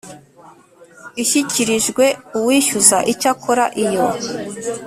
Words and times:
ishyikirijwe 1.21 2.05
uwishyurwa 2.37 2.97
Icyakora 3.11 3.65
iyo 3.83 4.05